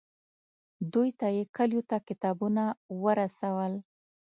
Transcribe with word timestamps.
دوی 0.93 1.09
ته 1.19 1.27
یې 1.37 1.43
کلیو 1.55 1.87
ته 1.89 1.97
کتابونه 2.07 2.63
ورسول. 3.03 3.73